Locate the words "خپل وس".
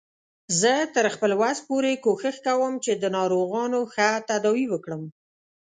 1.15-1.57